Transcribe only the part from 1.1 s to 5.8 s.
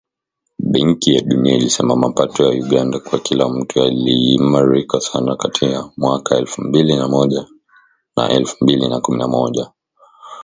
ya Dunia ilisema mapato ya Uganda kwa kila mtu yaliimarika sana kati